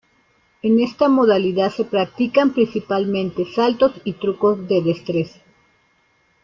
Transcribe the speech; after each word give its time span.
En 0.63 0.79
esta 0.79 1.09
modalidad 1.09 1.69
se 1.71 1.85
practican 1.85 2.53
principalmente 2.55 3.45
saltos 3.45 3.91
y 4.03 4.13
trucos 4.13 4.67
de 4.67 4.81
destreza. 4.81 5.39